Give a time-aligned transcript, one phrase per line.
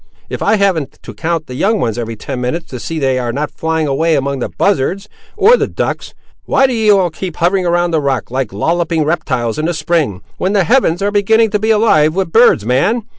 [0.29, 3.31] if I haven't to count the young ones every ten minutes, to see they are
[3.31, 6.15] not flying away among the buzzards, or the ducks.
[6.45, 10.23] Why do ye all keep hovering round the rock, like lolloping reptiles in the spring,
[10.39, 13.03] when the heavens are beginning to be alive with birds, man.